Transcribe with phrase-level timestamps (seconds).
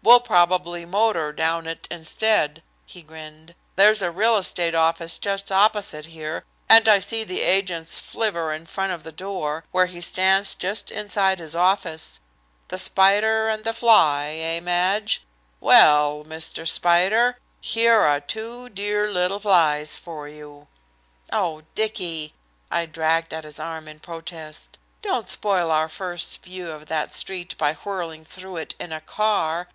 [0.00, 3.54] "We'll probably motor down it instead," he grinned.
[3.76, 8.64] "There's a real estate office just opposite here, and I see the agent's flivver in
[8.64, 12.20] front of the door, where he stands just inside his office.
[12.68, 15.26] The spider and the fly, eh, Madge?
[15.60, 16.66] Well, Mr.
[16.66, 20.68] Spider, here are two dear little flies for you!"
[21.30, 22.32] "Oh, Dicky!"
[22.70, 24.78] I dragged at his arm in protest.
[25.02, 29.66] "Don't spoil our first view of that street by whirling through it in a car.